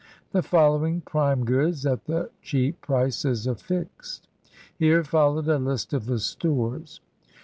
The 0.31 0.41
following 0.41 1.01
prime 1.01 1.45
goods, 1.45 1.85
at 1.85 2.05
the 2.05 2.31
cheap 2.41 2.81
prices 2.81 3.45
affixed. 3.45 4.27
[Here 4.79 5.03
followed 5.03 5.47
a 5.47 5.59
list 5.59 5.93
of 5.93 6.07
the 6.07 6.17
stores. 6.17 7.01